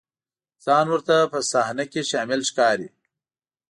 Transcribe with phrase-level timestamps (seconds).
[0.65, 2.89] ځان ورته په صحنه کې شامل ښکاري.